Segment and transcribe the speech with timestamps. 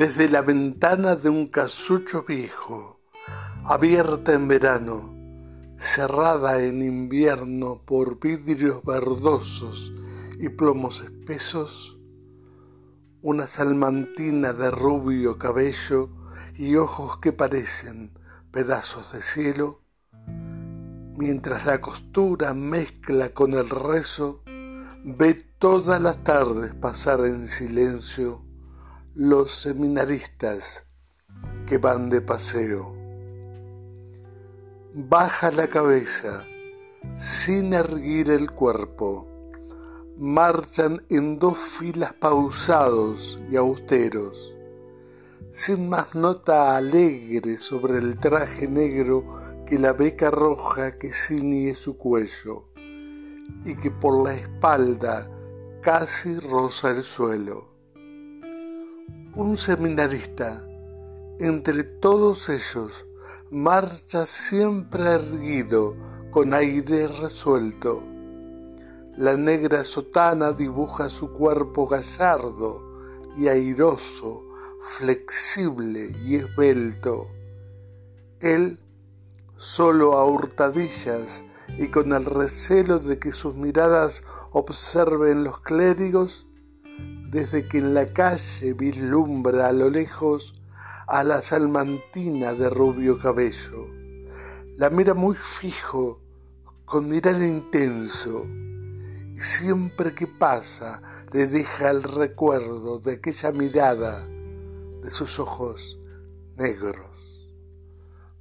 [0.00, 3.02] desde la ventana de un casucho viejo,
[3.66, 5.14] abierta en verano,
[5.78, 9.92] cerrada en invierno por vidrios verdosos
[10.38, 11.98] y plomos espesos,
[13.20, 16.08] una salmantina de rubio cabello
[16.54, 18.18] y ojos que parecen
[18.50, 19.82] pedazos de cielo,
[21.14, 24.42] mientras la costura mezcla con el rezo,
[25.04, 28.49] ve todas las tardes pasar en silencio
[29.16, 30.84] los seminaristas
[31.66, 32.94] que van de paseo.
[34.94, 36.46] Baja la cabeza
[37.18, 39.26] sin erguir el cuerpo.
[40.16, 44.54] Marchan en dos filas pausados y austeros,
[45.52, 51.96] sin más nota alegre sobre el traje negro que la beca roja que ciñe su
[51.96, 52.68] cuello
[53.64, 55.28] y que por la espalda
[55.82, 57.69] casi roza el suelo
[59.36, 60.66] un seminarista,
[61.38, 63.06] entre todos ellos,
[63.50, 65.94] marcha siempre erguido,
[66.30, 68.02] con aire resuelto.
[69.16, 72.82] La negra sotana dibuja su cuerpo gallardo
[73.36, 74.44] y airoso,
[74.98, 77.28] flexible y esbelto.
[78.40, 78.80] Él,
[79.56, 81.44] solo a hurtadillas
[81.78, 86.46] y con el recelo de que sus miradas observen los clérigos,
[87.30, 90.52] desde que en la calle vislumbra a lo lejos
[91.06, 93.86] a la salmantina de rubio cabello.
[94.76, 96.20] La mira muy fijo,
[96.84, 98.46] con mirar intenso,
[99.34, 106.00] y siempre que pasa le deja el recuerdo de aquella mirada de sus ojos
[106.56, 107.48] negros.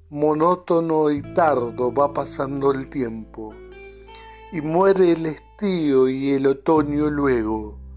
[0.09, 3.53] Monótono y tardo va pasando el tiempo,
[4.51, 7.88] y muere el estío y el otoño luego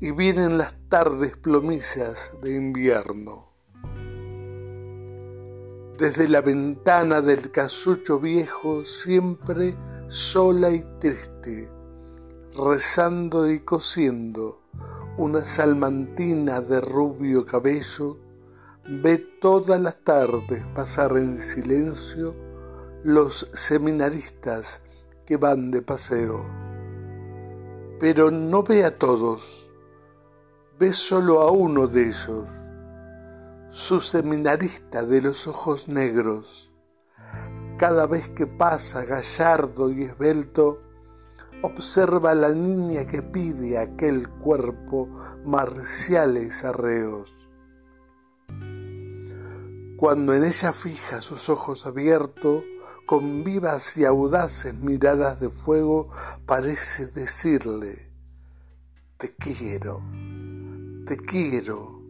[0.00, 3.50] y vienen las tardes plomizas de invierno.
[5.98, 9.76] Desde la ventana del casucho viejo, siempre
[10.08, 11.70] sola y triste,
[12.56, 14.62] rezando y cosiendo,
[15.18, 18.16] una salmantina de rubio cabello,
[18.88, 22.34] ve todas las tardes pasar en silencio
[23.04, 24.80] los seminaristas
[25.26, 26.46] que van de paseo.
[28.00, 29.59] Pero no ve a todos,
[30.80, 32.48] ve solo a uno de ellos,
[33.70, 36.70] su seminarista de los ojos negros.
[37.76, 40.80] Cada vez que pasa gallardo y esbelto,
[41.60, 45.06] observa a la niña que pide aquel cuerpo
[45.44, 47.30] marciales arreos.
[49.98, 52.64] Cuando en ella fija sus ojos abiertos,
[53.04, 56.08] con vivas y audaces miradas de fuego,
[56.46, 58.10] parece decirle,
[59.18, 60.00] te quiero
[61.10, 62.04] te quiero.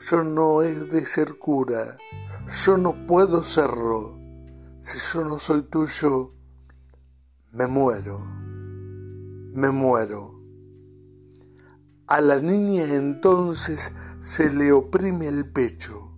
[0.00, 1.98] Yo no he de ser cura,
[2.64, 4.18] yo no puedo serlo.
[4.80, 6.32] Si yo no soy tuyo,
[7.52, 8.18] me muero,
[9.52, 10.40] me muero.
[12.06, 13.92] A la niña entonces
[14.22, 16.16] se le oprime el pecho.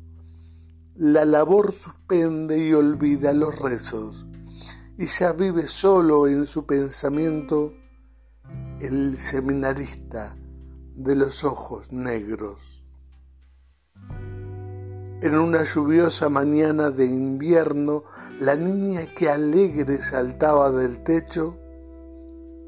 [0.95, 4.29] La labor suspende y olvida los rezos,
[4.97, 7.75] y ya vive solo en su pensamiento
[8.79, 10.37] el seminarista
[10.97, 12.83] de los ojos negros.
[15.21, 18.05] En una lluviosa mañana de invierno,
[18.41, 21.59] la niña que alegre saltaba del techo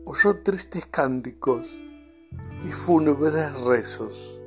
[0.05, 1.69] oyó tristes cánticos
[2.65, 4.43] y fúnebres rezos.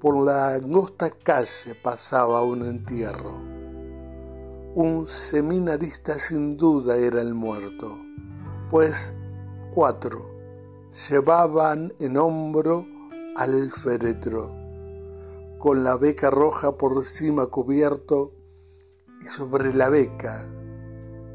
[0.00, 3.36] Por la angosta calle pasaba un entierro.
[4.74, 7.96] Un seminarista sin duda era el muerto,
[8.70, 9.14] pues
[9.72, 10.37] cuatro
[10.92, 12.86] llevaban en hombro
[13.36, 14.54] al féretro,
[15.58, 18.32] con la beca roja por encima cubierto
[19.20, 20.48] y sobre la beca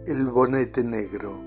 [0.05, 1.39] el bonete negro.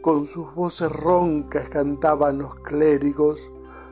[0.00, 3.50] Con sus voces roncas cantaban los clérigos,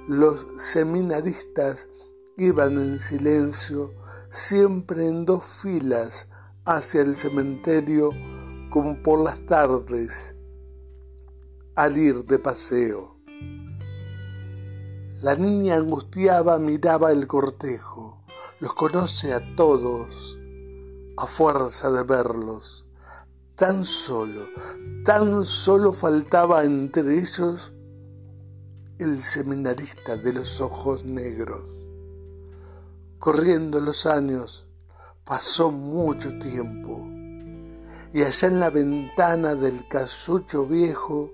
[0.09, 1.88] los seminaristas
[2.37, 3.93] iban en silencio,
[4.31, 6.29] siempre en dos filas
[6.64, 8.11] hacia el cementerio
[8.70, 10.37] como por las tardes
[11.75, 13.17] al ir de paseo.
[15.23, 18.25] La niña angustiaba miraba el cortejo,
[18.61, 20.39] los conoce a todos,
[21.17, 22.87] a fuerza de verlos.
[23.55, 24.43] Tan solo,
[25.05, 27.73] tan solo faltaba entre ellos
[28.99, 31.65] el seminarista de los ojos negros.
[33.19, 34.67] Corriendo los años,
[35.25, 37.09] pasó mucho tiempo,
[38.13, 41.33] y allá en la ventana del casucho viejo,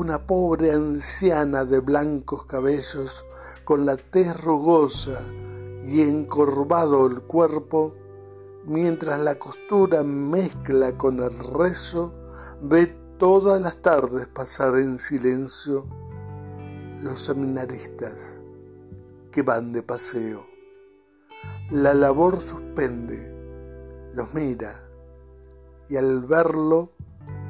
[0.00, 3.26] una pobre anciana de blancos cabellos
[3.64, 5.20] con la tez rugosa
[5.84, 7.94] y encorvado el cuerpo,
[8.64, 12.14] mientras la costura mezcla con el rezo,
[12.62, 12.86] ve
[13.18, 15.84] todas las tardes pasar en silencio
[17.02, 18.38] los seminaristas
[19.30, 20.46] que van de paseo.
[21.70, 24.80] La labor suspende, los mira
[25.90, 26.92] y al verlo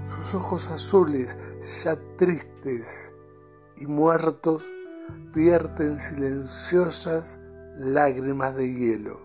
[0.06, 1.36] sus ojos azules
[1.84, 3.14] ya tristes
[3.76, 4.64] y muertos
[5.34, 7.38] vierten silenciosas
[7.76, 9.20] lágrimas de hielo.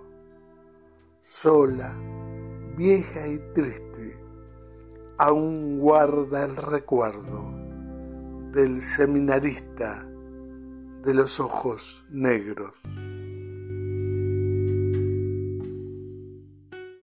[1.22, 1.96] Sola,
[2.78, 4.24] vieja y triste,
[5.18, 7.52] aún guarda el recuerdo
[8.52, 10.08] del seminarista
[11.04, 12.74] de los ojos negros.